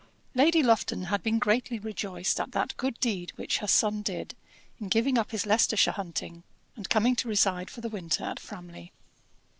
Lady 0.33 0.63
Lufton 0.63 1.03
had 1.13 1.21
been 1.21 1.37
greatly 1.37 1.77
rejoiced 1.77 2.39
at 2.39 2.53
that 2.53 2.75
good 2.75 2.99
deed 2.99 3.33
which 3.35 3.59
her 3.59 3.67
son 3.67 4.01
did 4.01 4.33
in 4.79 4.89
giving 4.89 5.15
up 5.15 5.29
his 5.29 5.45
Leicestershire 5.45 5.91
hunting, 5.91 6.41
and 6.75 6.89
coming 6.89 7.15
to 7.15 7.27
reside 7.27 7.69
for 7.69 7.81
the 7.81 7.89
winter 7.89 8.23
at 8.23 8.39
Framley. 8.39 8.91